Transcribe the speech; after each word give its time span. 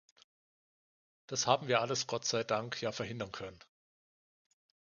Das 1.27 1.45
haben 1.45 1.67
wir 1.67 1.79
alles 1.79 2.07
Gott 2.07 2.25
sei 2.25 2.43
Dank 2.43 2.81
ja 2.81 2.91
verhindern 2.91 3.31
können. 3.31 3.59